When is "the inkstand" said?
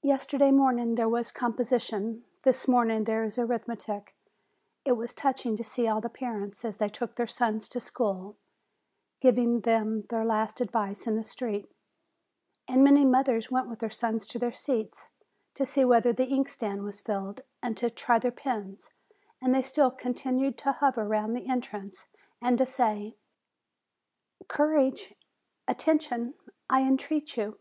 16.14-16.82